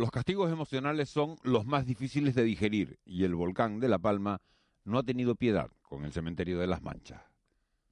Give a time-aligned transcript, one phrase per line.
[0.00, 4.40] Los castigos emocionales son los más difíciles de digerir y el volcán de La Palma
[4.82, 7.20] no ha tenido piedad con el cementerio de las Manchas.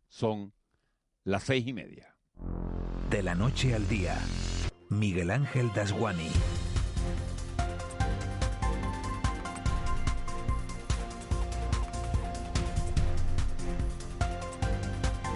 [0.09, 0.55] Son
[1.25, 2.17] las seis y media.
[3.11, 4.17] De la noche al día,
[4.89, 6.31] Miguel Ángel Dasguani.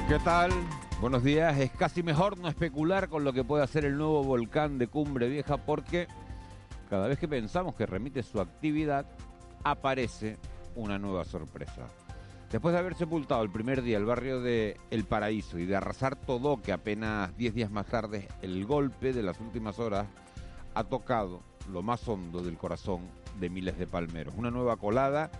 [0.09, 0.51] ¿Qué tal?
[1.03, 1.59] Buenos días.
[1.59, 5.29] Es casi mejor no especular con lo que puede hacer el nuevo volcán de Cumbre
[5.29, 6.09] Vieja porque
[6.93, 9.07] cada vez que pensamos que remite su actividad,
[9.65, 10.37] aparece
[10.75, 11.89] una nueva sorpresa.
[12.51, 16.17] Después de haber sepultado el primer día el barrio de El Paraíso y de arrasar
[16.17, 20.07] todo, que apenas 10 días más tarde el golpe de las últimas horas
[20.75, 21.41] ha tocado
[21.73, 23.09] lo más hondo del corazón
[23.41, 24.35] de miles de palmeros.
[24.37, 25.31] Una nueva colada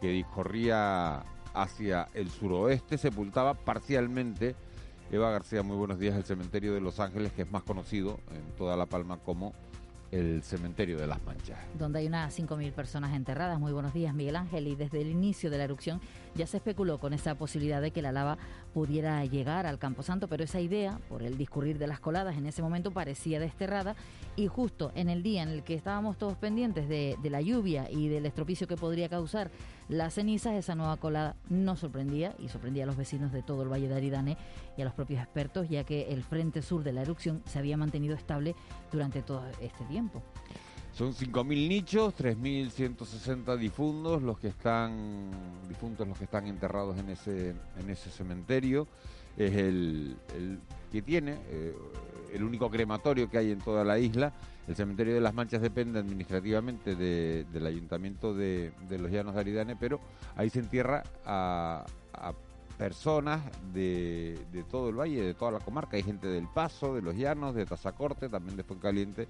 [0.00, 1.22] que discorría
[1.54, 4.56] hacia el suroeste sepultaba parcialmente
[5.12, 8.42] Eva García, muy buenos días, el cementerio de Los Ángeles, que es más conocido en
[8.56, 9.54] toda La Palma como
[10.10, 11.58] el cementerio de las Manchas.
[11.78, 13.60] Donde hay unas 5.000 personas enterradas.
[13.60, 14.66] Muy buenos días, Miguel Ángel.
[14.66, 16.00] Y desde el inicio de la erupción
[16.34, 18.38] ya se especuló con esa posibilidad de que la lava
[18.72, 22.62] pudiera llegar al Camposanto, pero esa idea, por el discurrir de las coladas, en ese
[22.62, 23.96] momento parecía desterrada.
[24.36, 27.90] Y justo en el día en el que estábamos todos pendientes de, de la lluvia
[27.90, 29.50] y del estropicio que podría causar
[29.88, 33.72] las cenizas, esa nueva colada nos sorprendía y sorprendía a los vecinos de todo el
[33.72, 34.36] Valle de Aridane
[34.76, 37.76] y a los propios expertos, ya que el frente sur de la erupción se había
[37.76, 38.54] mantenido estable
[38.92, 40.22] durante todo este tiempo.
[40.92, 45.30] Son 5.000 nichos, 3.160 difuntos los que están
[45.68, 48.88] difuntos los que están enterrados en ese en ese cementerio.
[49.36, 50.58] Es el, el
[50.90, 51.72] que tiene eh,
[52.32, 54.32] el único crematorio que hay en toda la isla.
[54.68, 59.76] El cementerio de las Manchas depende administrativamente de- del ayuntamiento de, los Llanos de Aridane,
[59.76, 59.98] pero
[60.36, 62.32] ahí se entierra a, a
[62.76, 63.40] personas
[63.72, 65.96] de, de todo el valle, de toda la comarca.
[65.96, 69.26] Hay gente del Paso, de los Llanos, de Tazacorte, también de Fuencaliente.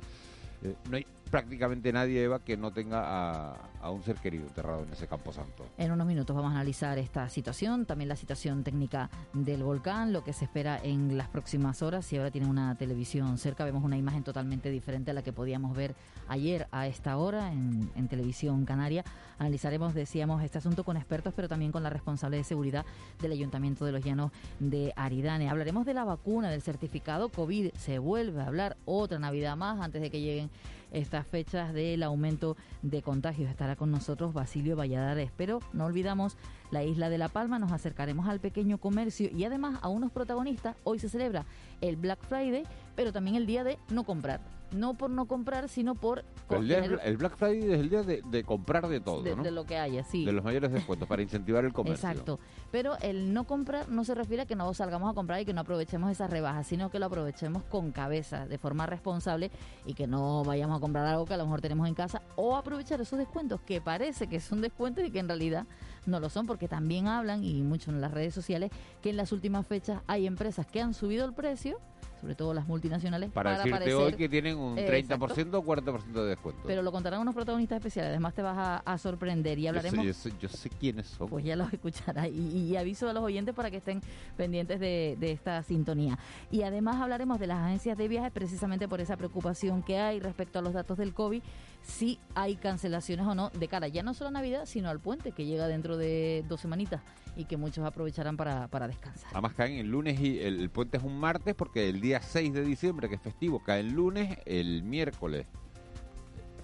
[0.64, 4.92] Eh, no hay prácticamente nadie, Eva, que no tenga a, un ser querido enterrado en
[4.92, 5.64] ese campo santo.
[5.78, 10.24] En unos minutos vamos a analizar esta situación, también la situación técnica del volcán, lo
[10.24, 12.04] que se espera en las próximas horas.
[12.04, 15.76] Si ahora tienen una televisión cerca, vemos una imagen totalmente diferente a la que podíamos
[15.76, 15.94] ver
[16.28, 19.04] ayer a esta hora en, en televisión canaria.
[19.38, 22.84] Analizaremos, decíamos, este asunto con expertos, pero también con la responsable de seguridad
[23.20, 25.48] del Ayuntamiento de los Llanos de Aridane.
[25.48, 27.72] Hablaremos de la vacuna, del certificado COVID.
[27.74, 30.50] Se vuelve a hablar otra Navidad más antes de que lleguen
[30.92, 33.50] estas fechas del aumento de contagios.
[33.50, 35.30] Estará con nosotros Basilio Valladares.
[35.36, 36.36] Pero no olvidamos
[36.70, 40.76] la isla de La Palma, nos acercaremos al pequeño comercio y además a unos protagonistas.
[40.84, 41.46] Hoy se celebra
[41.80, 42.64] el Black Friday,
[42.96, 44.57] pero también el día de no comprar.
[44.72, 48.22] No por no comprar, sino por El, día- el Black Friday es el día de,
[48.30, 49.42] de comprar de todo, de, ¿no?
[49.42, 50.24] de lo que haya, sí.
[50.26, 52.08] De los mayores descuentos para incentivar el comercio.
[52.08, 52.38] Exacto.
[52.70, 55.54] Pero el no comprar no se refiere a que no salgamos a comprar y que
[55.54, 59.50] no aprovechemos esas rebajas, sino que lo aprovechemos con cabeza, de forma responsable
[59.86, 62.54] y que no vayamos a comprar algo que a lo mejor tenemos en casa o
[62.56, 65.66] aprovechar esos descuentos que parece que son descuentos y que en realidad
[66.08, 68.70] no lo son, porque también hablan, y mucho en las redes sociales,
[69.02, 71.78] que en las últimas fechas hay empresas que han subido el precio,
[72.20, 75.28] sobre todo las multinacionales, Para, para, decirte aparecer hoy que tienen un Exacto.
[75.28, 76.62] 30% o 40% de descuento.
[76.66, 79.68] pero lo contarán unos protagonistas especiales, además te vas a, a sorprender y Yo sé-
[79.78, 81.28] hablaremos yo, sé, yo sé quiénes son.
[81.28, 82.26] pues ya los escuchará.
[82.26, 82.40] Y,
[82.72, 84.00] y aviso a los oyentes para que estén
[84.36, 86.18] pendientes de, de esta sintonía.
[86.50, 90.58] Y además hablaremos de las agencias de viajes precisamente por esa preocupación que hay respecto
[90.58, 91.40] a los datos del COVID,
[91.88, 95.32] si hay cancelaciones o no de cara ya no solo a Navidad, sino al puente
[95.32, 97.00] que llega dentro de dos semanitas
[97.34, 99.30] y que muchos aprovecharán para, para descansar.
[99.32, 102.52] Además caen el lunes y el, el puente es un martes porque el día 6
[102.52, 105.46] de diciembre, que es festivo, cae el lunes, el miércoles,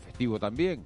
[0.04, 0.84] festivo también,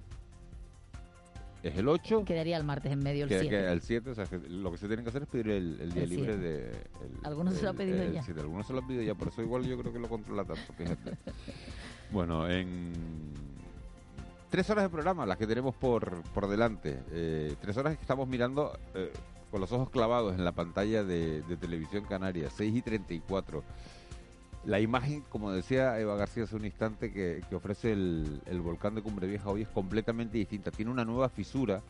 [1.63, 3.57] es el 8, Quedaría el martes en medio el queda, 7.
[3.57, 5.81] queda el 7, o sea, que lo que se tiene que hacer es pedir el,
[5.81, 6.39] el día El libre 7.
[6.49, 6.69] de...
[6.71, 8.23] el- Algunos se lo han pedido ya.
[8.23, 10.45] 7, algunos se lo han pedido ya, por eso igual yo creo que lo controla
[10.45, 11.19] tanto, fíjate.
[12.13, 12.93] bueno, en
[14.51, 18.29] tres horas de programa, las que tenemos por, por delante, eh, tres horas que estamos
[18.29, 19.13] mirando eh,
[19.51, 23.63] con los ojos clavados en la pantalla de, televisión canaria, 6 y 34.
[24.65, 29.03] La imagen, como decía Eva García hace un instante, que, ofrece el, el volcán de
[29.03, 30.71] Cumbre Vieja hoy es completamente distinta.
[30.71, 31.83] Tiene una nueva fisura.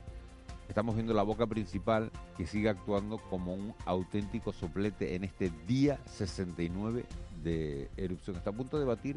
[0.69, 5.99] Estamos viendo la boca principal que sigue actuando como un auténtico soplete en este día
[6.05, 7.07] 69
[7.43, 8.37] de erupción.
[8.37, 9.17] Está a punto de batir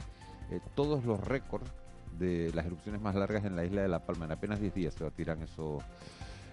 [0.50, 1.70] eh, todos los récords
[2.20, 4.26] de las erupciones más largas en la isla de La Palma.
[4.26, 5.84] En apenas 10 días se batirán esos,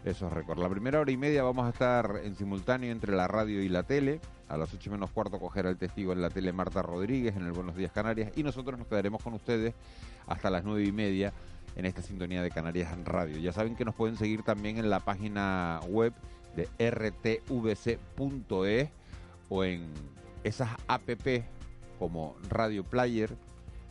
[0.05, 0.61] esos récords.
[0.61, 3.83] La primera hora y media vamos a estar en simultáneo entre la radio y la
[3.83, 4.21] tele.
[4.49, 7.53] A las 8 menos cuarto cogerá el testigo en la tele Marta Rodríguez en el
[7.53, 8.33] Buenos Días Canarias.
[8.37, 9.75] Y nosotros nos quedaremos con ustedes
[10.27, 11.33] hasta las 9 y media
[11.77, 13.39] en esta sintonía de Canarias en Radio.
[13.39, 16.13] Ya saben que nos pueden seguir también en la página web
[16.57, 18.89] de rtvc.es
[19.49, 19.87] o en
[20.45, 21.09] esas app
[21.99, 23.37] como Radio Player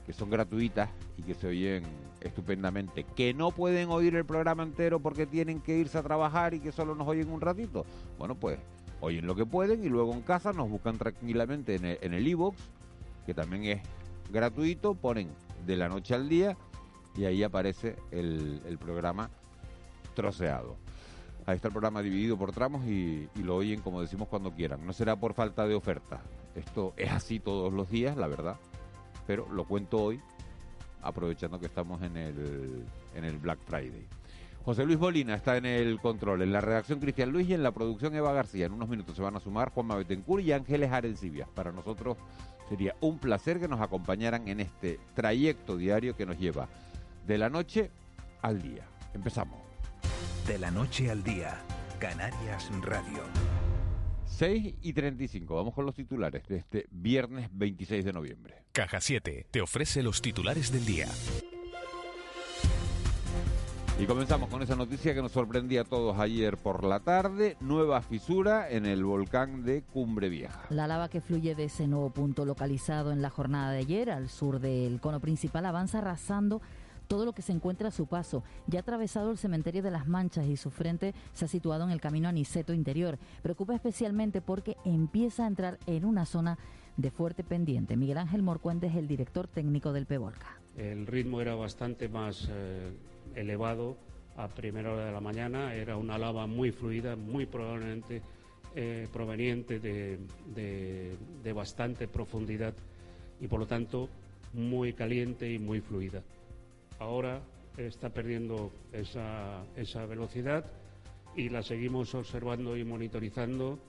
[0.07, 1.83] que son gratuitas y que se oyen
[2.21, 6.59] estupendamente, que no pueden oír el programa entero porque tienen que irse a trabajar y
[6.59, 7.85] que solo nos oyen un ratito.
[8.17, 8.57] Bueno, pues
[9.01, 12.57] oyen lo que pueden y luego en casa nos buscan tranquilamente en el e-box,
[13.27, 13.81] que también es
[14.31, 15.29] gratuito, ponen
[15.67, 16.57] de la noche al día
[17.17, 19.29] y ahí aparece el, programa
[20.15, 20.77] troceado.
[21.45, 24.85] Ahí está el programa dividido por tramos y, lo oyen como decimos cuando quieran.
[24.85, 26.21] No será por falta de oferta.
[26.55, 28.57] Esto es así todos los días, la verdad.
[29.27, 30.21] Pero lo cuento hoy,
[31.01, 34.07] aprovechando que estamos en el, en el Black Friday.
[34.67, 37.71] José Luis Molina está en el control, en la redacción Cristian Luis y en la
[37.71, 38.65] producción Eva García.
[38.65, 41.47] En unos minutos se van a sumar Juanma Betancourt y Ángeles Arencibia.
[41.55, 42.17] Para nosotros
[42.67, 46.67] sería un placer que nos acompañaran en este trayecto diario que nos lleva
[47.25, 47.91] de la noche
[48.41, 48.83] al día.
[49.13, 49.59] Empezamos.
[50.45, 51.61] De la noche al día,
[51.99, 53.46] Canarias Radio.
[54.37, 55.55] 6 y 35.
[55.55, 58.65] Vamos con los titulares de este viernes 26 de noviembre.
[58.71, 61.07] Caja 7 te ofrece los titulares del día.
[63.99, 67.57] Y comenzamos con esa noticia que nos sorprendía a todos ayer por la tarde.
[67.61, 70.67] Nueva fisura en el volcán de Cumbre Vieja.
[70.69, 74.29] La lava que fluye de ese nuevo punto localizado en la jornada de ayer al
[74.29, 76.61] sur del cono principal avanza arrasando
[77.07, 78.43] todo lo que se encuentra a su paso.
[78.67, 81.91] Ya ha atravesado el cementerio de las Manchas y su frente se ha situado en
[81.91, 83.17] el camino Aniceto interior.
[83.41, 86.57] Preocupa especialmente porque empieza a entrar en una zona
[86.97, 87.95] de fuerte pendiente.
[87.95, 90.59] Miguel Ángel Morcuente es el director técnico del PEVOLCA.
[90.75, 92.47] El ritmo era bastante más...
[92.51, 92.91] Eh,
[93.37, 93.97] elevado
[94.35, 95.73] a primera hora de la mañana.
[95.73, 98.21] Era una lava muy fluida, muy probablemente
[98.75, 102.73] eh, proveniente de, bastante profundidad
[103.39, 104.09] y por lo tanto
[104.53, 106.21] muy caliente y muy fluida.
[106.99, 107.41] Ahora
[107.77, 110.65] está perdiendo esa, esa velocidad
[111.35, 113.79] y la seguimos observando y monitorizando.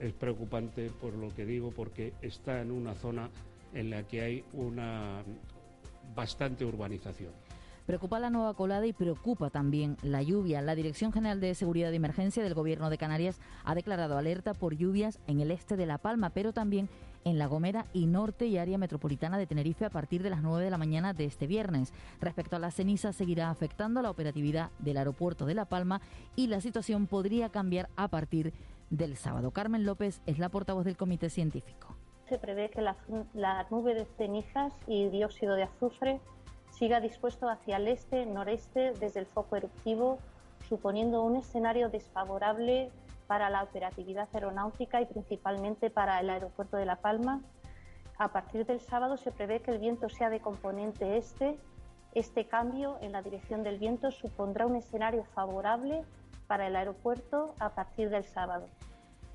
[0.00, 3.30] Es preocupante por lo que digo porque está en una zona
[3.72, 5.22] en la que hay una
[6.14, 7.32] bastante urbanización.
[7.86, 10.60] Preocupa la nueva colada y preocupa también la lluvia.
[10.60, 14.74] La Dirección General de Seguridad de Emergencia del Gobierno de Canarias ha declarado alerta por
[14.74, 16.88] lluvias en el este de La Palma, pero también
[17.22, 20.64] en La Gomera y norte y área metropolitana de Tenerife a partir de las 9
[20.64, 21.92] de la mañana de este viernes.
[22.20, 26.00] Respecto a la ceniza, seguirá afectando la operatividad del aeropuerto de La Palma
[26.34, 28.52] y la situación podría cambiar a partir
[28.90, 29.52] del sábado.
[29.52, 31.94] Carmen López es la portavoz del comité científico.
[32.28, 32.96] Se prevé que la,
[33.32, 36.20] la nube de cenizas y dióxido de azufre
[36.78, 40.18] siga dispuesto hacia el este-noreste desde el foco eruptivo,
[40.68, 42.90] suponiendo un escenario desfavorable
[43.26, 47.40] para la operatividad aeronáutica y principalmente para el aeropuerto de La Palma.
[48.18, 51.58] A partir del sábado se prevé que el viento sea de componente este.
[52.14, 56.02] Este cambio en la dirección del viento supondrá un escenario favorable
[56.46, 58.68] para el aeropuerto a partir del sábado.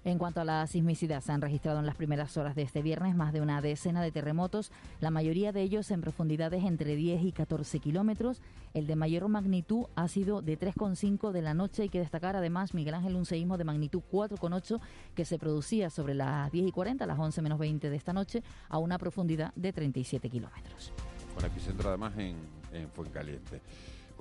[0.04, 3.16] En cuanto a la sismicidad, se han registrado en las primeras horas de este viernes
[3.16, 7.32] más de una decena de terremotos, la mayoría de ellos en profundidades entre 10 y
[7.32, 8.42] 14 kilómetros.
[8.74, 11.84] El de mayor magnitud ha sido de 3,5 de la noche.
[11.84, 14.80] Hay que destacar además, Miguel Ángel, un seísmo de magnitud 4,8
[15.14, 18.42] que se producía sobre las 10 y 40, las 11 menos 20 de esta noche,
[18.70, 20.94] a una profundidad de 37 kilómetros.
[21.36, 22.38] Con epicentro además en,
[22.74, 23.62] en Fuencaliente.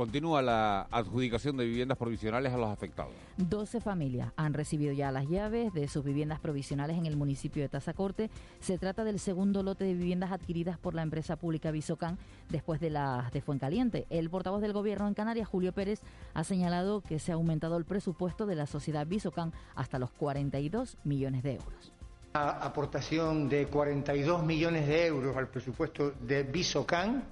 [0.00, 3.12] Continúa la adjudicación de viviendas provisionales a los afectados.
[3.36, 7.68] 12 familias han recibido ya las llaves de sus viviendas provisionales en el municipio de
[7.68, 8.30] Tazacorte.
[8.60, 12.16] Se trata del segundo lote de viviendas adquiridas por la empresa pública Visocan
[12.48, 14.06] después de las de Fuencaliente.
[14.08, 16.00] El portavoz del Gobierno en Canarias, Julio Pérez,
[16.32, 20.96] ha señalado que se ha aumentado el presupuesto de la sociedad Visocan hasta los 42
[21.04, 21.92] millones de euros.
[22.32, 27.22] La aportación de 42 millones de euros al presupuesto de Visocan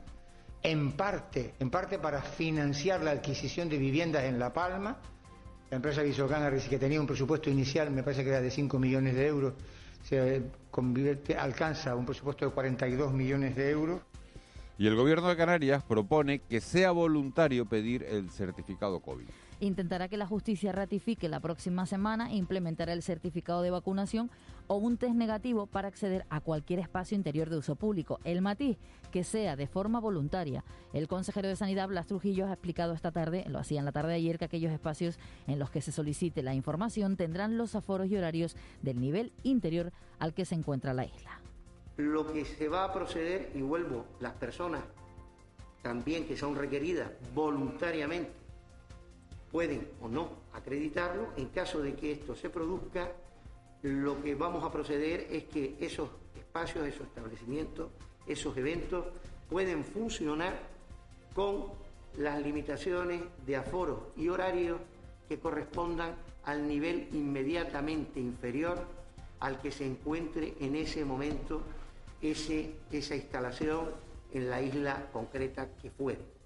[0.62, 4.98] en parte, en parte para financiar la adquisición de viviendas en La Palma.
[5.70, 9.14] La empresa Visocana, que tenía un presupuesto inicial, me parece que era de 5 millones
[9.14, 9.54] de euros,
[10.02, 14.00] se convierte, alcanza un presupuesto de 42 millones de euros.
[14.78, 19.26] Y el gobierno de Canarias propone que sea voluntario pedir el certificado COVID
[19.60, 24.30] intentará que la justicia ratifique la próxima semana e implementará el certificado de vacunación
[24.66, 28.20] o un test negativo para acceder a cualquier espacio interior de uso público.
[28.24, 28.78] El matiz,
[29.10, 30.64] que sea de forma voluntaria.
[30.92, 34.10] El consejero de Sanidad, Blas Trujillo, ha explicado esta tarde, lo hacía en la tarde
[34.10, 38.08] de ayer, que aquellos espacios en los que se solicite la información tendrán los aforos
[38.08, 41.40] y horarios del nivel interior al que se encuentra la isla.
[41.96, 44.82] Lo que se va a proceder, y vuelvo, las personas
[45.82, 48.30] también que son requeridas voluntariamente
[49.50, 51.28] pueden o no acreditarlo.
[51.36, 53.12] En caso de que esto se produzca,
[53.82, 57.90] lo que vamos a proceder es que esos espacios, esos establecimientos,
[58.26, 59.06] esos eventos
[59.48, 60.58] pueden funcionar
[61.34, 61.66] con
[62.16, 64.80] las limitaciones de aforo y horarios
[65.28, 66.14] que correspondan
[66.44, 68.84] al nivel inmediatamente inferior
[69.40, 71.62] al que se encuentre en ese momento
[72.20, 73.90] ese, esa instalación
[74.32, 76.37] en la isla concreta que fuere.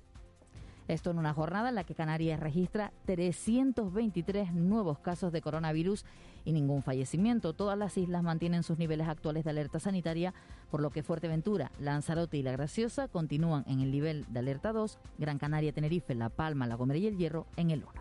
[0.92, 6.04] Esto en una jornada en la que Canarias registra 323 nuevos casos de coronavirus
[6.44, 7.54] y ningún fallecimiento.
[7.54, 10.34] Todas las islas mantienen sus niveles actuales de alerta sanitaria,
[10.70, 14.98] por lo que Fuerteventura, Lanzarote y La Graciosa continúan en el nivel de alerta 2,
[15.16, 17.92] Gran Canaria, Tenerife, La Palma, La Gomera y El Hierro en el 1.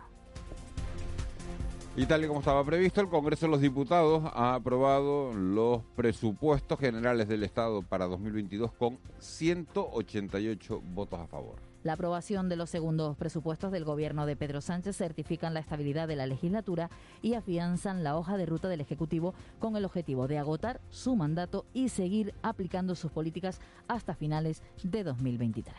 [1.96, 6.78] Y tal y como estaba previsto, el Congreso de los Diputados ha aprobado los presupuestos
[6.78, 11.71] generales del Estado para 2022 con 188 votos a favor.
[11.82, 16.16] La aprobación de los segundos presupuestos del gobierno de Pedro Sánchez certifican la estabilidad de
[16.16, 16.90] la legislatura
[17.22, 21.64] y afianzan la hoja de ruta del Ejecutivo con el objetivo de agotar su mandato
[21.74, 25.74] y seguir aplicando sus políticas hasta finales de 2023.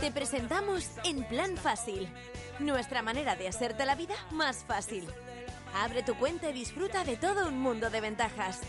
[0.00, 2.08] Te presentamos En Plan Fácil,
[2.60, 5.04] nuestra manera de hacerte la vida más fácil.
[5.74, 8.60] Abre tu cuenta y disfruta de todo un mundo de ventajas.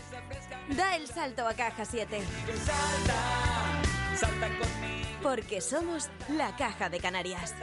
[0.75, 2.22] Da el salto a Caja 7.
[5.23, 7.55] Porque somos la Caja de Canarias.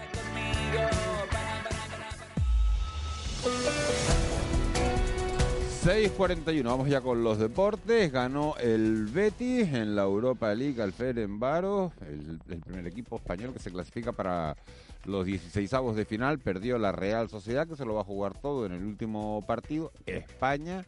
[5.85, 8.11] 6.41, vamos ya con los deportes.
[8.11, 13.59] Ganó el Betis en la Europa League al Ferenbaros, el, el primer equipo español que
[13.59, 14.57] se clasifica para
[15.05, 16.39] los 16 de final.
[16.39, 19.93] Perdió la Real Sociedad, que se lo va a jugar todo en el último partido.
[20.07, 20.87] España,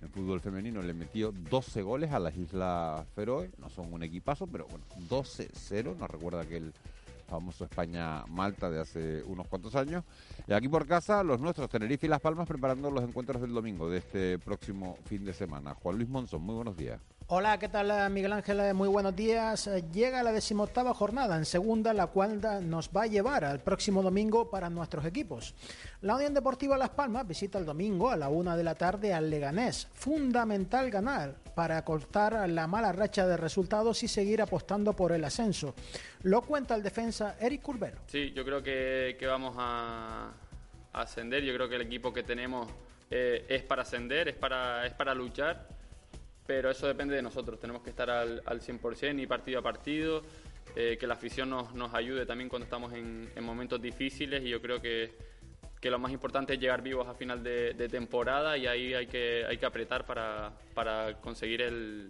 [0.00, 3.50] en fútbol femenino, le metió 12 goles a las Islas Feroe.
[3.58, 5.96] No son un equipazo, pero bueno, 12-0.
[5.96, 6.72] Nos recuerda que el
[7.28, 10.04] famoso España-Malta de hace unos cuantos años.
[10.46, 13.90] Y aquí por casa, los nuestros, Tenerife y Las Palmas, preparando los encuentros del domingo
[13.90, 15.74] de este próximo fin de semana.
[15.74, 17.00] Juan Luis Monzón, muy buenos días.
[17.30, 18.72] Hola, ¿qué tal Miguel Ángel?
[18.72, 19.68] Muy buenos días.
[19.92, 24.48] Llega la decimoctava jornada en segunda, la cual nos va a llevar al próximo domingo
[24.48, 25.54] para nuestros equipos.
[26.00, 29.28] La Unión Deportiva Las Palmas visita el domingo a la una de la tarde al
[29.28, 29.88] Leganés.
[29.92, 35.74] Fundamental ganar para cortar la mala racha de resultados y seguir apostando por el ascenso.
[36.22, 37.98] Lo cuenta el defensa Eric Curbero.
[38.06, 40.32] Sí, yo creo que, vamos a,
[40.94, 41.44] ascender.
[41.44, 42.70] Yo creo que el equipo que tenemos
[43.10, 45.76] eh, es para ascender, es para, es para luchar
[46.48, 47.60] pero eso depende de nosotros.
[47.60, 50.22] Tenemos que estar al, al 100% y partido a partido,
[50.74, 54.62] eh, que la afición nos, nos, ayude también cuando estamos en, momentos difíciles y yo
[54.62, 55.12] creo que,
[55.78, 59.44] que, lo más importante es llegar vivos a final de, temporada y ahí hay que,
[59.46, 62.08] hay que apretar para, para conseguir el,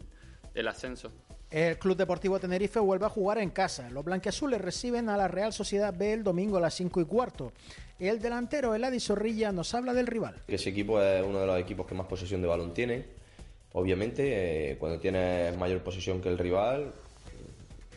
[0.54, 1.10] el ascenso.
[1.50, 3.90] El Club Deportivo Tenerife vuelve a jugar en casa.
[3.90, 7.52] Los blanqueazules reciben a la Real Sociedad B el domingo a las 5 y cuarto.
[7.98, 10.36] El delantero Eladi Zorrilla nos habla del rival.
[10.46, 13.18] Ese equipo es uno de los equipos que más posesión de balón tiene
[13.72, 16.92] Obviamente, eh, cuando tienes mayor posición que el rival,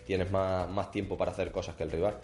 [0.06, 2.18] tienes más, más tiempo para hacer cosas que el rival.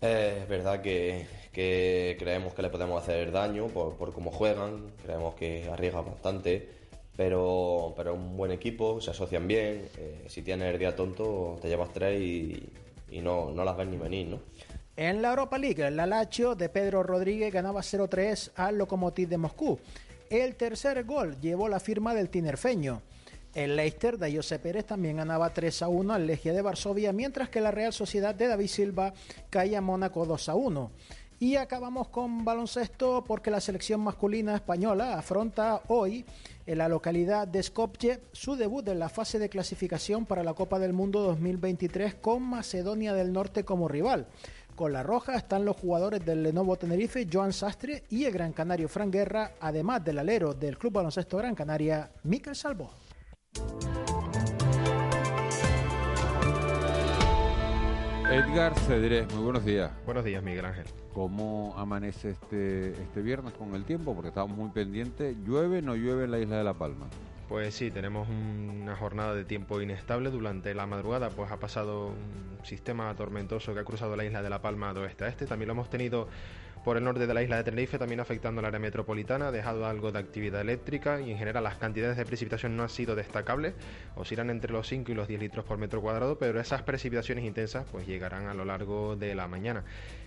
[0.00, 5.68] es verdad que, creemos que le podemos hacer daño por, por cómo juegan, creemos que
[5.70, 6.68] arriesgan bastante,
[7.16, 9.88] pero, pero un buen equipo, se asocian bien.
[9.98, 12.68] Eh, si tienes el día tonto, te llevas tres y,
[13.10, 14.40] y no, no las ves ni venir, ¿no?
[14.96, 19.80] En la Europa League, el Lazio de Pedro Rodríguez ganaba 0-3 al Lokomotiv de Moscú.
[20.30, 23.02] El tercer gol llevó la firma del tinerfeño.
[23.54, 27.48] El Leicester de José Pérez también ganaba 3 a 1 al Legia de Varsovia, mientras
[27.50, 29.14] que la Real Sociedad de David Silva
[29.50, 30.90] caía a Mónaco 2 a 1.
[31.40, 36.24] Y acabamos con baloncesto porque la selección masculina española afronta hoy
[36.66, 40.78] en la localidad de Skopje su debut en la fase de clasificación para la Copa
[40.78, 44.26] del Mundo 2023 con Macedonia del Norte como rival.
[44.74, 48.88] Con la roja están los jugadores del Lenovo Tenerife, Joan Sastre y el Gran Canario
[48.88, 52.90] Fran Guerra, además del alero del Club Baloncesto Gran Canaria, Miquel Salvo.
[58.32, 59.92] Edgar Cedrés, muy buenos días.
[60.04, 60.86] Buenos días, Miguel Ángel.
[61.12, 64.12] ¿Cómo amanece este, este viernes con el tiempo?
[64.12, 65.36] Porque estamos muy pendientes.
[65.46, 67.06] ¿Llueve o no llueve en la isla de La Palma?
[67.48, 72.64] Pues sí, tenemos una jornada de tiempo inestable durante la madrugada, pues ha pasado un
[72.64, 75.46] sistema tormentoso que ha cruzado la isla de La Palma de oeste a este.
[75.46, 76.28] También lo hemos tenido
[76.84, 79.86] por el norte de la isla de Tenerife, también afectando al área metropolitana, ha dejado
[79.86, 83.74] algo de actividad eléctrica y en general las cantidades de precipitación no han sido destacables,
[84.16, 87.86] oscilan entre los 5 y los 10 litros por metro cuadrado, pero esas precipitaciones intensas
[87.90, 89.82] pues llegarán a lo largo de la mañana.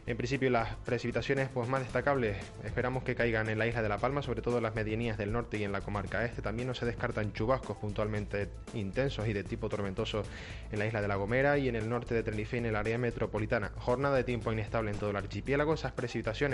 [0.08, 3.98] En principio las precipitaciones pues más destacables esperamos que caigan en la isla de La
[3.98, 6.42] Palma, sobre todo en las medianías del norte y en la comarca este.
[6.42, 10.24] También no se descartan chubascos puntualmente intensos y de tipo tormentoso
[10.72, 12.98] en la isla de La Gomera y en el norte de Tenerife en el área
[12.98, 13.74] metropolitana.
[13.80, 16.47] Jornada de tiempo inestable en todo el archipiélago, esas precipitaciones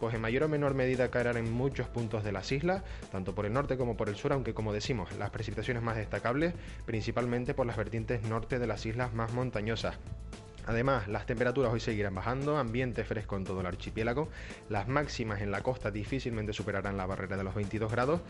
[0.00, 3.46] pues en mayor o menor medida caerán en muchos puntos de las islas, tanto por
[3.46, 6.54] el norte como por el sur, aunque como decimos, las precipitaciones más destacables
[6.86, 9.96] principalmente por las vertientes norte de las islas más montañosas.
[10.66, 14.28] Además, las temperaturas hoy seguirán bajando, ambiente fresco en todo el archipiélago,
[14.68, 18.20] las máximas en la costa difícilmente superarán la barrera de los 22 grados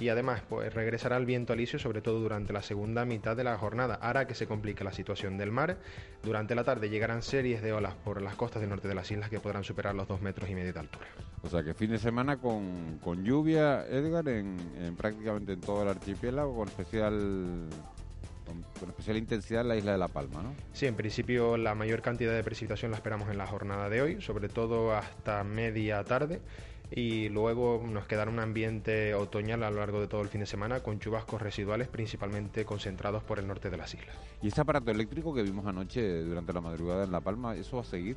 [0.00, 3.56] y además pues regresará el viento alisio sobre todo durante la segunda mitad de la
[3.56, 5.76] jornada, hará que se complique la situación del mar.
[6.22, 9.30] Durante la tarde llegarán series de olas por las costas del norte de las islas
[9.30, 11.06] que podrán superar los dos metros y medio de altura.
[11.42, 14.56] O sea que fin de semana con, con lluvia, Edgar, en
[14.96, 17.68] prácticamente en todo el archipiélago, con especial
[18.54, 20.54] con, con especial intensidad en la isla de La Palma, ¿no?
[20.72, 24.20] Sí, en principio la mayor cantidad de precipitación la esperamos en la jornada de hoy,
[24.20, 26.40] sobre todo hasta media tarde.
[26.90, 30.46] Y luego nos quedará un ambiente otoñal a lo largo de todo el fin de
[30.46, 34.14] semana con chubascos residuales principalmente concentrados por el norte de las islas.
[34.42, 37.82] ¿Y ese aparato eléctrico que vimos anoche durante la madrugada en La Palma, eso va
[37.82, 38.16] a seguir?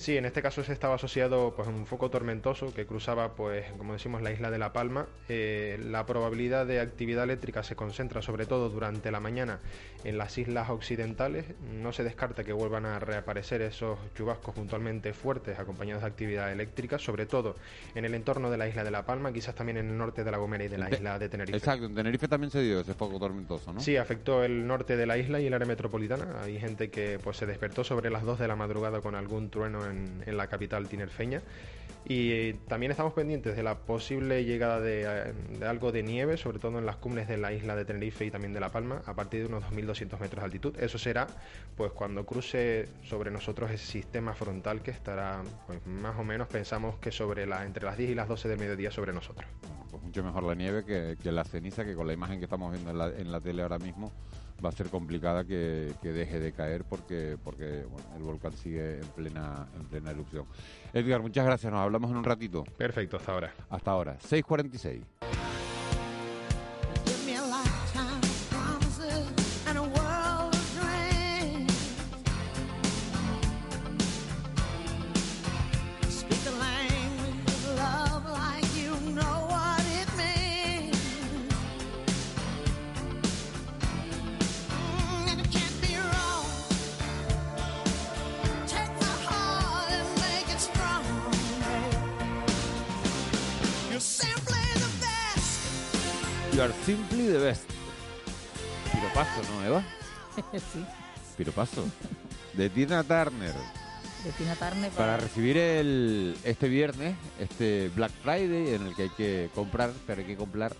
[0.00, 3.66] Sí, en este caso se estaba asociado pues, a un foco tormentoso que cruzaba, pues,
[3.76, 5.06] como decimos, la isla de La Palma.
[5.28, 9.58] Eh, la probabilidad de actividad eléctrica se concentra sobre todo durante la mañana
[10.04, 11.44] en las islas occidentales.
[11.74, 16.98] No se descarta que vuelvan a reaparecer esos chubascos puntualmente fuertes acompañados de actividad eléctrica,
[16.98, 17.56] sobre todo
[17.94, 20.30] en el entorno de la isla de La Palma, quizás también en el norte de
[20.30, 21.58] La Gomera y de la De- isla de Tenerife.
[21.58, 23.80] Exacto, en Tenerife también se dio ese foco tormentoso, ¿no?
[23.80, 26.40] Sí, afectó el norte de la isla y el área metropolitana.
[26.42, 29.84] Hay gente que pues se despertó sobre las 2 de la madrugada con algún trueno
[29.84, 31.42] en, en la capital tinerfeña.
[32.04, 36.36] Y eh, también estamos pendientes de la posible llegada de, eh, de algo de nieve,
[36.36, 39.02] sobre todo en las cumbres de la isla de Tenerife y también de La Palma,
[39.04, 40.76] a partir de unos 2.200 metros de altitud.
[40.78, 41.26] Eso será
[41.76, 46.96] pues cuando cruce sobre nosotros ese sistema frontal que estará pues más o menos pensamos
[46.98, 49.48] que sobre la entre las 10 y las 12 del mediodía sobre nosotros.
[49.90, 52.72] Pues mucho mejor la nieve que, que la ceniza, que con la imagen que estamos
[52.72, 54.10] viendo en la, en la tele ahora mismo
[54.64, 58.98] va a ser complicada que, que deje de caer porque porque bueno, el volcán sigue
[59.00, 60.46] en plena en plena erupción.
[60.92, 61.72] Edgar, muchas gracias.
[61.72, 62.64] Nos hablamos en un ratito.
[62.76, 63.54] Perfecto, hasta ahora.
[63.68, 64.18] Hasta ahora.
[64.18, 65.49] 6.46.
[96.60, 97.64] You are simply the best.
[98.92, 99.82] Piropaso, ¿no, Eva?
[100.52, 100.84] sí,
[101.38, 101.86] Piropaso.
[102.52, 103.54] De Tina Turner.
[104.22, 109.08] de Tina Turner Para recibir el este viernes, este Black Friday, en el que hay
[109.08, 110.76] que comprar, pero hay que comprar,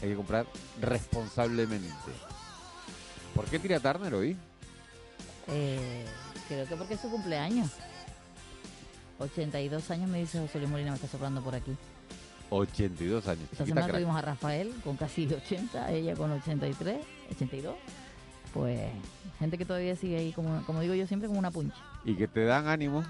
[0.00, 0.46] hay que comprar
[0.80, 2.12] responsablemente.
[3.34, 4.36] ¿Por qué Tina Turner hoy?
[5.48, 6.04] Eh,
[6.46, 7.72] creo que porque es su cumpleaños.
[9.18, 11.76] 82 años me dice José Luis Molina, me está soplando por aquí.
[12.56, 13.44] 82 años.
[13.52, 13.96] Esta semana crack.
[13.96, 16.98] tuvimos a Rafael con casi 80, ella con 83,
[17.32, 17.74] 82.
[18.52, 18.80] Pues
[19.38, 21.76] gente que todavía sigue ahí, como, como digo yo siempre, como una puncha.
[22.04, 23.02] Y que te dan ánimo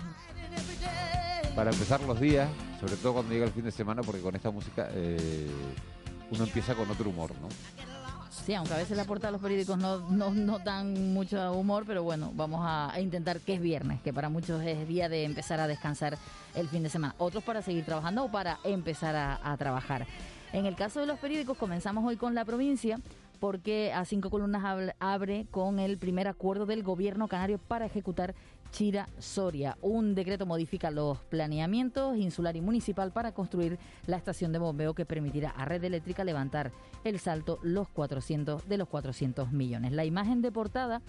[1.57, 2.49] para empezar los días,
[2.81, 5.51] sobre todo cuando llega el fin de semana, porque con esta música eh,
[6.31, 7.49] uno empieza con otro humor, ¿no?
[8.33, 11.85] Sí, aunque a veces la portada de los periódicos no, no, no dan mucho humor,
[11.87, 15.61] pero bueno, vamos a, intentar que es viernes, que para muchos es día de empezar
[15.61, 16.19] a descansar
[16.55, 17.15] el fin de semana.
[17.19, 20.07] Otros para seguir trabajando o para empezar a, trabajar.
[20.53, 22.99] En el caso de los periódicos, comenzamos hoy con la provincia,
[23.39, 28.35] porque a cinco columnas abre con el primer acuerdo del gobierno canario para ejecutar
[28.73, 29.77] Chira Soria.
[29.83, 35.07] Un decreto modifica los planeamientos insular y municipal para construir la estación de bombeo que
[35.07, 36.73] permitirá a Red Eléctrica levantar
[37.05, 39.93] el salto los 400 de los 400 millones.
[39.93, 41.03] La imagen de portada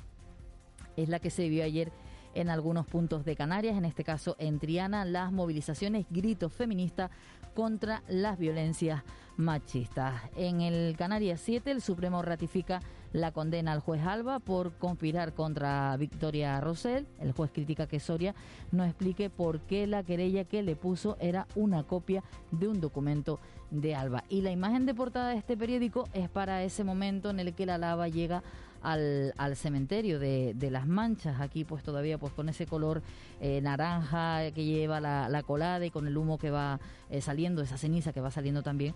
[0.97, 1.91] es la que se vio ayer
[2.36, 7.12] en algunos puntos de Canarias, en este caso en Triana, las movilizaciones, gritos feministas
[7.54, 9.04] contra las violencias
[9.38, 10.21] machistas.
[10.36, 12.82] En el Canarias 7, el Supremo ratifica
[13.13, 17.08] la condena al juez Alba por conspirar contra Victoria Rosell.
[17.19, 18.36] El juez critica que Soria
[18.71, 23.39] no explique por qué la querella que le puso era una copia de un documento
[23.71, 24.23] de Alba.
[24.30, 27.65] Y la imagen de portada de este periódico es para ese momento en el que
[27.65, 28.43] la lava llega
[28.82, 33.02] al, al cementerio de, de las manchas, aquí pues todavía pues con ese color
[33.39, 37.62] eh, naranja que lleva la, la colada y con el humo que va eh, saliendo,
[37.62, 38.93] esa ceniza que va saliendo también,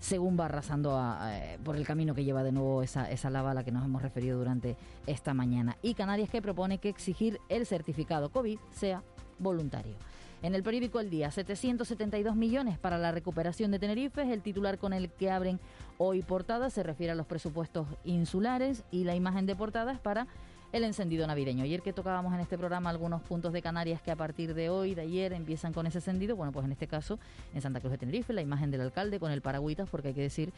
[0.00, 3.52] según va arrasando a- eh, por el camino que lleva de nuevo esa, esa lava
[3.52, 5.76] a la que nos hemos referido durante esta mañana.
[5.82, 9.02] Y Canarias que propone que exigir el certificado COVID sea
[9.38, 9.94] voluntario.
[10.42, 14.78] En el periódico El Día, 772 millones para la recuperación de Tenerife es el titular
[14.78, 15.60] con el que abren
[15.98, 20.26] hoy portada, se refiere a los presupuestos insulares y la imagen de portada es para
[20.72, 21.64] el encendido navideño.
[21.64, 24.94] Ayer que tocábamos en este programa algunos puntos de Canarias que a partir de hoy,
[24.94, 27.18] de ayer, empiezan con ese encendido, bueno, pues en este caso
[27.54, 30.22] en Santa Cruz de Tenerife, la imagen del alcalde con el paragüitas, porque hay que
[30.22, 30.52] decir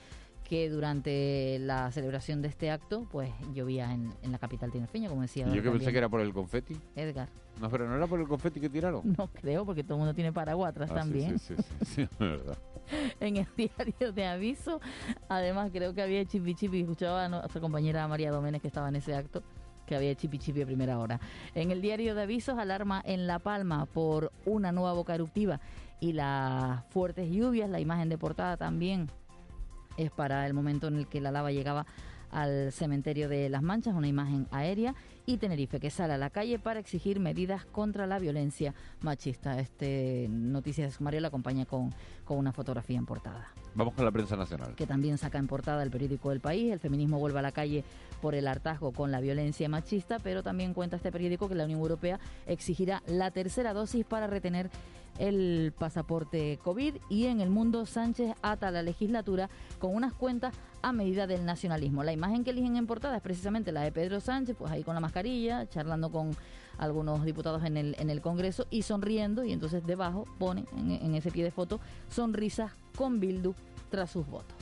[0.44, 5.22] que durante la celebración de este acto, pues llovía en, en la capital tinerfeña, como
[5.22, 5.46] decía.
[5.46, 6.76] Yo que también pensé que era por el confeti.
[6.94, 7.28] Edgar.
[7.60, 9.02] No, pero no era por el confeti que tiraron.
[9.16, 11.38] No creo, porque todo el mundo tiene paraguas atrás Ah, sí, también.
[11.38, 12.58] Sí, sí, sí, sí, es verdad.
[13.20, 14.80] en el diario de aviso.
[15.28, 16.80] Además, creo que había chipi chipi.
[16.80, 19.42] Escuchaba a nuestra compañera María Doménez que estaba en ese acto
[19.86, 21.20] que había chipi chipi a primera hora.
[21.54, 25.60] En el diario de avisos, alarma en La Palma por una nueva boca eruptiva
[26.00, 27.70] y las fuertes lluvias.
[27.70, 29.08] La imagen de portada también
[29.96, 31.86] es para el momento en el que la lava llegaba
[32.32, 34.94] al cementerio de Las Manchas, una imagen aérea,
[35.26, 39.60] y Tenerife, que sale a la calle para exigir medidas contra la violencia machista.
[39.60, 44.10] Este Noticias de Sumario la acompaña con, con una fotografía en portada Vamos con la
[44.10, 44.74] prensa nacional.
[44.74, 46.72] que también saca en portada el periódico del país.
[46.72, 47.84] El feminismo vuelve a la calle
[48.22, 51.80] por el hartazgo con la violencia machista, pero también cuenta este periódico que la Unión
[51.80, 54.70] Europea exigirá la tercera dosis para retener
[55.18, 60.92] el pasaporte COVID y en el mundo Sánchez ata la legislatura con unas cuentas a
[60.92, 62.04] medida del nacionalismo.
[62.04, 64.94] La imagen que eligen en portada es precisamente la de Pedro Sánchez, pues ahí con
[64.94, 66.30] la mascarilla, charlando con
[66.78, 71.14] algunos diputados en el, en el Congreso y sonriendo y entonces debajo pone en, en
[71.16, 73.54] ese pie de foto sonrisas con Bildu
[73.90, 74.61] tras sus votos.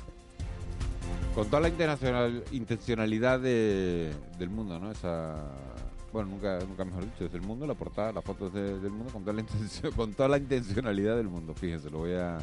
[1.34, 4.90] Con toda la internacional, intencionalidad de- del mundo, ¿no?
[4.90, 5.36] Esa,
[6.12, 9.12] bueno, nunca, nunca mejor dicho, es del mundo, la portada, las fotos de- del mundo,
[9.12, 11.54] con toda, la intención, con toda la intencionalidad del mundo.
[11.54, 12.38] Fíjense, lo voy a,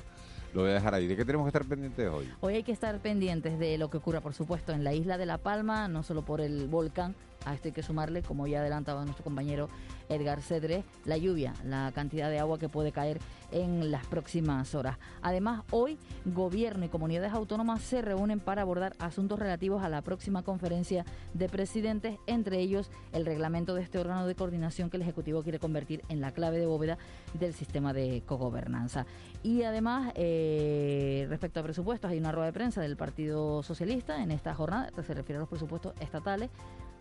[0.54, 1.06] lo voy a dejar ahí.
[1.06, 2.30] ¿De qué tenemos que estar pendientes hoy?
[2.40, 5.26] Hoy hay que estar pendientes de lo que ocurra, por supuesto, en la isla de
[5.26, 7.14] La Palma, no solo por el volcán,
[7.46, 9.70] a esto hay que sumarle, como ya adelantaba nuestro compañero
[10.10, 13.20] Edgar Cedre, la lluvia, la cantidad de agua que puede caer
[13.52, 14.98] en las próximas horas.
[15.22, 20.44] Además, hoy gobierno y comunidades autónomas se reúnen para abordar asuntos relativos a la próxima
[20.44, 25.44] conferencia de presidentes, entre ellos el reglamento de este órgano de coordinación que el Ejecutivo
[25.44, 26.98] quiere convertir en la clave de bóveda
[27.34, 29.06] del sistema de cogobernanza.
[29.44, 34.32] Y además, eh, respecto a presupuestos, hay una rueda de prensa del Partido Socialista en
[34.32, 36.50] esta jornada, se refiere a los presupuestos estatales,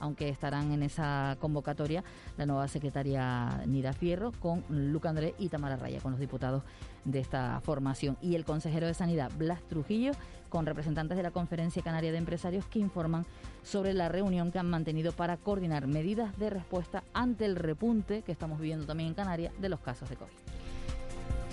[0.00, 2.04] aunque estarán en esa convocatoria
[2.37, 6.62] la nueva secretaria Nira Fierro con Luca Andrés y Tamara Raya, con los diputados
[7.04, 8.16] de esta formación.
[8.20, 10.12] Y el consejero de Sanidad, Blas Trujillo,
[10.48, 13.26] con representantes de la Conferencia Canaria de Empresarios que informan
[13.62, 18.32] sobre la reunión que han mantenido para coordinar medidas de respuesta ante el repunte que
[18.32, 20.65] estamos viviendo también en Canarias de los casos de COVID.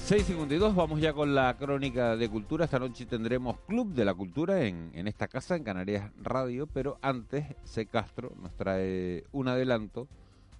[0.04, 2.66] 6.52, vamos ya con la crónica de cultura.
[2.66, 7.00] Esta noche tendremos Club de la Cultura en, en esta casa, en Canarias Radio, pero
[7.02, 7.86] antes C.
[7.86, 10.10] Castro nos trae un adelanto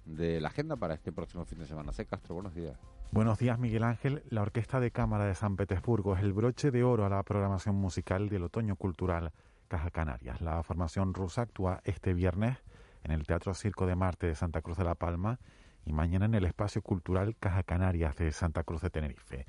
[0.06, 1.92] de la agenda para este próximo fin de semana.
[1.92, 2.06] C.
[2.06, 2.78] Castro, buenos días.
[3.10, 4.22] Buenos días, Miguel Ángel.
[4.30, 7.74] La Orquesta de Cámara de San Petersburgo es el broche de oro a la programación
[7.74, 9.30] musical del Otoño Cultural
[9.68, 10.40] Caja Canarias.
[10.40, 12.56] La formación rusa actúa este viernes
[13.02, 15.38] en el Teatro Circo de Marte de Santa Cruz de la Palma
[15.86, 19.46] y mañana en el Espacio Cultural Caja Canarias de Santa Cruz de Tenerife.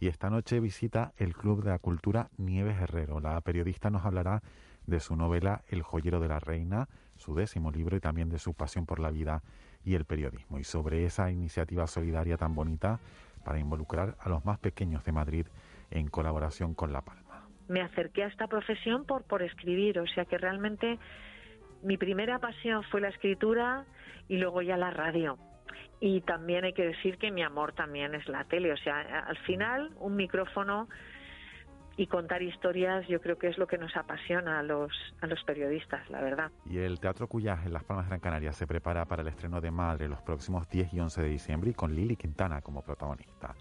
[0.00, 3.20] Y esta noche visita el Club de la Cultura Nieves Herrero.
[3.20, 4.42] La periodista nos hablará
[4.86, 8.54] de su novela El joyero de la reina, su décimo libro y también de su
[8.54, 9.42] pasión por la vida
[9.84, 10.58] y el periodismo.
[10.58, 13.00] Y sobre esa iniciativa solidaria tan bonita
[13.44, 15.46] para involucrar a los más pequeños de Madrid
[15.90, 17.48] en colaboración con La Palma.
[17.68, 20.98] me acerqué a esta profesión por, por escribir, o sea que realmente
[21.82, 23.84] mi primera pasión fue la escritura
[24.26, 25.38] y luego ya la radio.
[26.00, 29.36] Y también hay que decir que mi amor también es la tele, o sea, al
[29.38, 30.88] final un micrófono
[31.98, 35.42] y contar historias yo creo que es lo que nos apasiona a los, a los
[35.42, 36.52] periodistas, la verdad.
[36.64, 39.60] Y el Teatro Cuyaj en Las Palmas de Gran Canaria se prepara para el estreno
[39.60, 43.56] de Madre los próximos 10 y 11 de diciembre y con Lili Quintana como protagonista.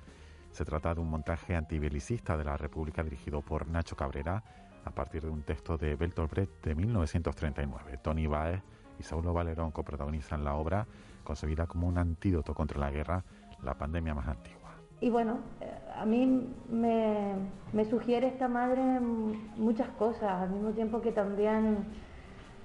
[0.51, 4.43] Se trata de un montaje antibelicista de la República dirigido por Nacho Cabrera
[4.85, 7.97] a partir de un texto de Bertolt Brecht de 1939.
[8.03, 8.61] Tony Baez
[8.99, 10.85] y Saulo Valerón coprotagonizan la obra
[11.23, 13.23] concebida como un antídoto contra la guerra,
[13.63, 14.71] la pandemia más antigua.
[14.99, 21.11] Y bueno, eh, a mí me, sugiere esta madre muchas cosas, al mismo tiempo que
[21.11, 21.85] también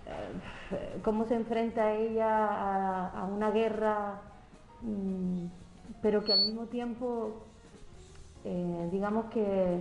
[0.06, 4.20] eh, cómo se enfrenta ella a, una guerra,
[4.80, 5.46] mm,
[6.00, 7.42] pero que al mismo tiempo,
[8.44, 9.80] eh, digamos que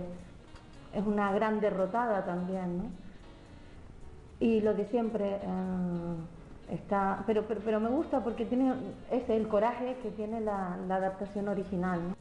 [0.92, 2.84] es una gran derrotada también, ¿no?
[4.40, 6.14] Y lo de siempre eh,
[6.72, 8.74] está, pero, pero, pero me gusta porque tiene
[9.10, 12.16] ese el coraje que tiene la, adaptación original.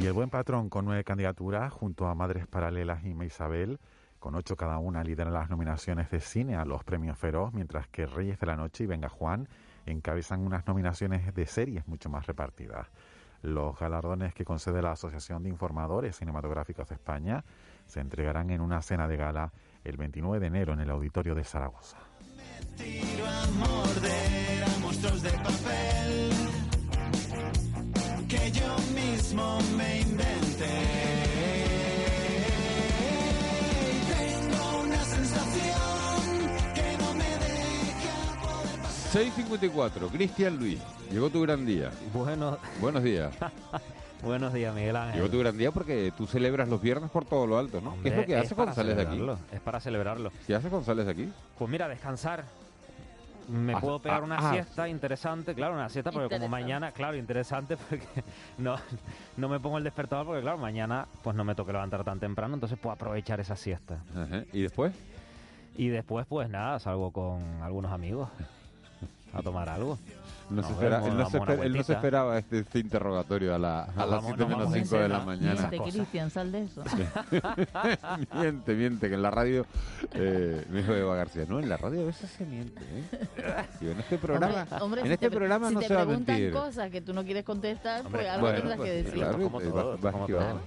[0.00, 3.78] Y el buen patrón con nueve candidaturas junto a Madres Paralelas y Me Isabel,
[4.18, 8.04] con ocho cada una, lideran las nominaciones de cine a los premios Feroz, mientras que
[8.04, 9.48] Reyes de la Noche y Venga Juan
[9.86, 12.88] encabezan unas nominaciones de series mucho más repartidas.
[13.44, 17.44] Los galardones que concede la Asociación de Informadores Cinematográficos de España
[17.86, 19.52] se entregarán en una cena de gala
[19.84, 21.98] el 29 de enero en el Auditorio de Zaragoza.
[39.14, 41.92] 6.54, Cristian Luis, llegó tu gran día.
[42.12, 43.32] Bueno, Buenos días.
[44.24, 45.14] buenos días, Miguel Ángel.
[45.20, 47.92] Llegó tu gran día porque tú celebras los viernes por todo lo alto, ¿no?
[48.02, 49.12] ¿Qué es lo que Hombre, haces cuando para sales de aquí?
[49.12, 50.32] celebrarlo, Es para celebrarlo.
[50.48, 51.32] ¿Qué haces cuando sales de aquí?
[51.56, 52.44] Pues mira, descansar.
[53.48, 54.52] Me Ah, puedo pegar ah, una ah.
[54.52, 58.08] siesta interesante, claro, una siesta, porque como mañana, claro, interesante porque
[58.58, 58.74] no,
[59.36, 62.54] no me pongo el despertador porque claro, mañana pues no me toque levantar tan temprano,
[62.54, 64.00] entonces puedo aprovechar esa siesta.
[64.16, 64.42] Ajá.
[64.52, 64.92] ¿Y después?
[65.76, 68.28] Y después pues nada, salgo con algunos amigos
[69.34, 69.98] a tomar algo.
[70.50, 72.78] No se espera- él, no se damos una esper- él no se esperaba este, este
[72.78, 75.68] interrogatorio a, la, a las vamos- 7 nos menos vamos en 5 de la mañana.
[75.70, 76.82] Miente, Cristian, sal de eso.
[78.34, 79.66] miente, miente, que en la radio,
[80.12, 82.80] eh, me dijo Eva García, no, en la radio a veces se miente.
[82.82, 83.64] ¿eh?
[83.80, 85.94] Digo, en este programa, Hombre, hombre, en si este te, programa si no te se
[85.94, 86.52] va a preguntan mentir.
[86.52, 89.14] cosas que tú no quieres contestar, Hombre, pues algo Bueno, tendrás pues, que decir.
[89.14, 90.60] claro, como eh, todo, como todo.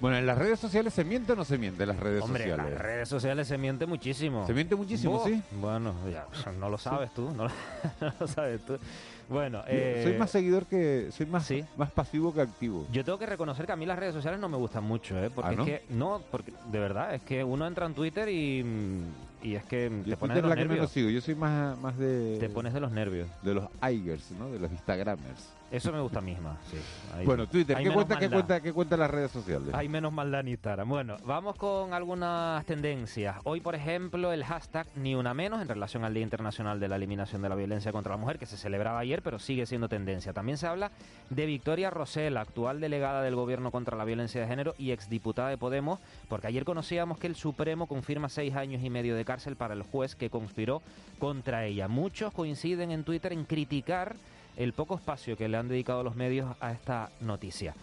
[0.00, 2.44] Bueno, en las redes sociales se miente o no se miente en las redes Hombre,
[2.44, 2.72] en sociales.
[2.74, 4.46] las redes sociales se miente muchísimo.
[4.46, 5.42] Se miente muchísimo, sí.
[5.60, 6.26] Bueno, ya,
[6.58, 7.50] no lo sabes tú, no lo,
[8.00, 8.78] no lo sabes tú.
[9.28, 11.64] Bueno, eh, soy más seguidor que soy más sí.
[11.76, 12.86] más pasivo que activo.
[12.90, 15.30] Yo tengo que reconocer que a mí las redes sociales no me gustan mucho, ¿eh?
[15.30, 15.62] Porque ¿Ah, no?
[15.64, 18.64] es que, no, porque de verdad, es que uno entra en Twitter y,
[19.42, 20.90] y es que Yo te pones Twitter de los la que menos nervios.
[20.90, 21.10] sigo.
[21.10, 23.28] Yo soy más más de Te pones de los nervios.
[23.42, 24.50] de los Igers, ¿no?
[24.50, 25.50] De los Instagramers.
[25.70, 26.76] Eso me gusta a mí más, sí.
[27.16, 29.72] Ahí- Bueno, Twitter, ¿qué cuenta, qué cuenta, qué cuenta las redes sociales?
[29.72, 30.88] Hay menos maldad en Instagram.
[30.88, 33.36] Bueno, vamos con algunas tendencias.
[33.44, 36.96] Hoy, por ejemplo, el hashtag Ni Una Menos en relación al Día Internacional de la
[36.96, 40.32] Eliminación de la Violencia contra la Mujer, que se celebraba ayer, pero sigue siendo tendencia.
[40.32, 40.90] También se habla
[41.30, 45.56] de Victoria Rosell, actual delegada del Gobierno contra la Violencia de Género y exdiputada de
[45.58, 49.74] Podemos, porque ayer conocíamos que el Supremo confirma seis años y medio de cárcel para
[49.74, 50.82] el juez que conspiró
[51.20, 51.86] contra ella.
[51.86, 54.16] Muchos coinciden en Twitter en criticar
[54.60, 57.74] el poco espacio que le han dedicado los medios a esta noticia.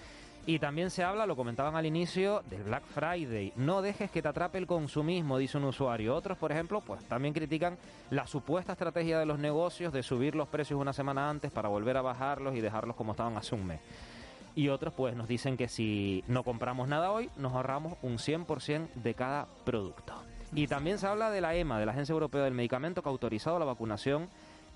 [0.45, 3.51] Y también se habla, lo comentaban al inicio, del Black Friday.
[3.57, 6.15] No dejes que te atrape el consumismo, dice un usuario.
[6.15, 7.77] Otros, por ejemplo, pues también critican
[8.11, 11.97] la supuesta estrategia de los negocios de subir los precios una semana antes para volver
[11.97, 13.81] a bajarlos y dejarlos como estaban hace un mes.
[14.55, 18.93] Y otros pues nos dicen que si no compramos nada hoy, nos ahorramos un 100%
[18.93, 20.13] de cada producto.
[20.53, 23.11] Y también se habla de la EMA, de la Agencia Europea del Medicamento, que ha
[23.11, 24.29] autorizado la vacunación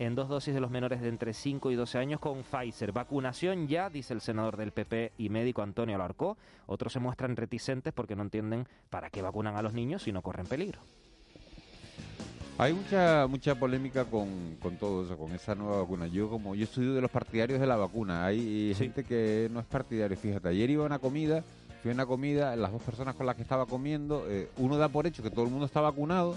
[0.05, 2.91] en dos dosis de los menores de entre 5 y 12 años con Pfizer.
[2.91, 6.37] Vacunación ya, dice el senador del PP y médico Antonio Alarcó.
[6.65, 10.23] Otros se muestran reticentes porque no entienden para qué vacunan a los niños si no
[10.23, 10.79] corren peligro.
[12.57, 16.07] Hay mucha mucha polémica con, con todo eso, con esa nueva vacuna.
[16.07, 18.25] Yo como yo estudio de los partidarios de la vacuna.
[18.25, 20.17] Hay gente que no es partidario.
[20.17, 21.43] Fíjate, ayer iba a una comida,
[21.83, 24.89] fui a una comida, las dos personas con las que estaba comiendo, eh, uno da
[24.89, 26.35] por hecho que todo el mundo está vacunado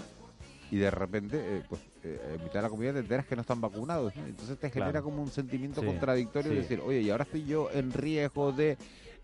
[0.71, 3.41] y de repente, eh, pues, eh, en mitad de la comida te enteras que no
[3.41, 4.15] están vacunados.
[4.15, 4.25] ¿no?
[4.25, 5.05] Entonces te genera Claro.
[5.05, 8.77] como un sentimiento Sí, contradictorio de decir, oye, y ahora estoy yo en riesgo de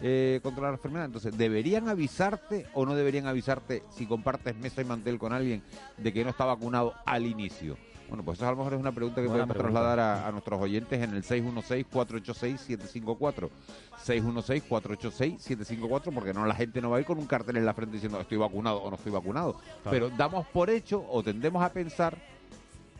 [0.04, 1.06] eh, controlar la enfermedad.
[1.06, 5.62] Entonces, ¿deberían avisarte o no deberían avisarte si compartes mesa y mantel con alguien
[5.98, 7.78] de que no está vacunado al inicio?
[8.12, 9.80] Bueno, pues eso a lo mejor es una pregunta que Buena podemos pregunta.
[9.80, 13.50] trasladar a, a nuestros oyentes en el 616-486-754.
[14.06, 17.94] 616-486-754, porque no la gente no va a ir con un cartel en la frente
[17.94, 19.54] diciendo estoy vacunado o no estoy vacunado.
[19.54, 19.92] Claro.
[19.92, 22.18] Pero damos por hecho o tendemos a pensar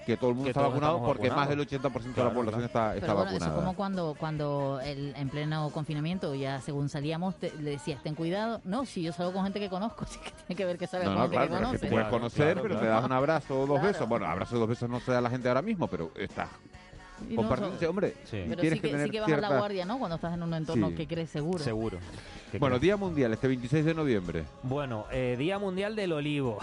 [0.06, 1.94] que todo el mundo Que está vacunado porque más del vacunados.
[1.94, 2.66] 80% de la Claro, población claro.
[2.66, 3.56] está, está Pero bueno, eso vacunada.
[3.62, 8.62] como cuando, cuando el, en pleno confinamiento, ya según salíamos, te- le decías, ten cuidado.
[8.64, 11.06] No, si yo salgo con gente que conozco, sí que tiene que ver que salga
[11.06, 11.72] No, con no, gente claro, que conoce.
[11.72, 12.96] que te puedes Claro, conocer, claro, pero te claro.
[12.96, 13.88] das un abrazo o dos Claro.
[13.88, 14.10] besos.
[14.10, 16.48] Bueno, abrazo o dos besos no se da a la gente ahora mismo, pero está
[17.30, 17.80] Y no, compartiendo.
[17.80, 18.44] so- hombre, Sí.
[18.50, 20.00] Pero tienes sí que, tener sí que bajas la cierta- guardia, ¿no?
[20.00, 20.96] Cuando estás en un entorno Sí.
[20.96, 21.60] que crees seguro.
[21.64, 21.98] Seguro.
[22.52, 22.82] ¿Qué Bueno, crees?
[22.82, 24.44] Día Mundial, este 26 de noviembre.
[24.64, 26.58] Bueno, eh, Día Mundial del Olivo.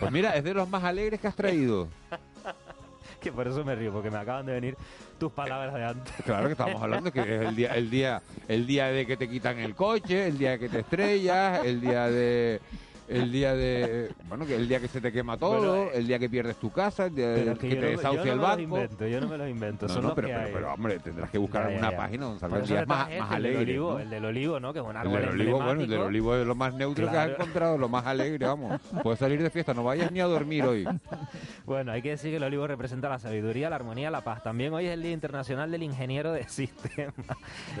[0.00, 1.88] Pues mira, es de los más alegres que has traído.
[3.20, 4.76] que por eso me río, porque me acaban de venir
[5.18, 6.14] tus palabras de antes.
[6.24, 9.28] Claro que estamos hablando que es el día, el día, el día de que te
[9.28, 12.60] quitan el coche, el día de que te estrellas, el día de
[13.08, 16.06] el día de bueno que el día que se te quema todo, Bueno, eh, el
[16.06, 18.60] día que pierdes tu casa, el día de que, te desahucia no el banco.
[18.62, 20.52] invento, yo no me los invento, No, son no, los pero, que pero, hay.
[20.52, 21.96] pero, hombre, tendrás que buscar Ya, alguna ya, ya.
[22.02, 23.60] página donde salgan días más, más este, el del alegres.
[23.68, 23.98] olivo, ¿no?
[24.00, 24.72] El del olivo, ¿no?
[24.72, 27.16] Que es un El del olivo, bueno, el del olivo es lo más neutro que
[27.16, 28.80] has encontrado, lo más alegre, vamos.
[29.02, 30.84] Puedes salir de fiesta, no vayas ni a dormir hoy.
[31.66, 34.42] Bueno, hay que decir que el olivo representa la sabiduría, la armonía, la paz.
[34.42, 37.14] También hoy es el Día Internacional del Ingeniero de Sistemas.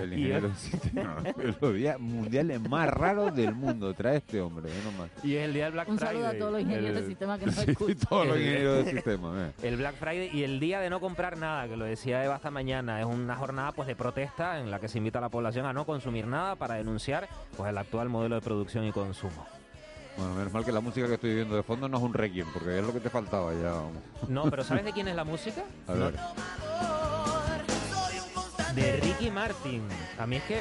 [0.00, 1.16] El ingeniero hoy- del sistema.
[1.38, 5.10] Es los días mundiales más raros del mundo, trae este hombre, menos mal.
[5.22, 6.14] Y es el día del Black Un Friday.
[6.14, 7.96] saludo a todos los ingenieros El- del sistema que nos Sí, escuchan.
[8.08, 9.46] todos los ingenieros del sistema.
[9.48, 9.52] eh.
[9.68, 12.50] El Black Friday y el día de no comprar nada, que lo decía Eva esta
[12.50, 15.66] mañana, es una jornada pues de protesta en la que se invita a la población
[15.66, 19.46] a no consumir nada para denunciar pues el actual modelo de producción y consumo.
[20.16, 22.46] Bueno, menos mal que la música que estoy viendo de fondo no es un requiem,
[22.52, 23.70] porque es lo que te faltaba ya.
[23.70, 24.02] vamos.
[24.28, 25.64] No, pero ¿sabes de quién es la música?
[25.88, 26.16] A ver.
[28.74, 29.82] De Ricky Martin.
[30.18, 30.60] A mí es que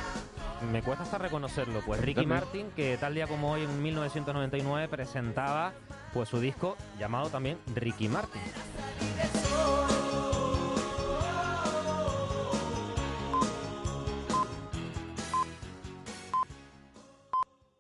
[0.72, 2.26] me cuesta hasta reconocerlo, pues Ricky.
[2.26, 5.74] Martin, que tal día como hoy en 1999 presentaba
[6.14, 8.42] pues su disco llamado también Ricky Martin.